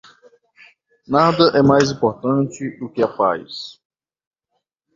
[1.07, 3.79] Nada é mais importante do que a paz.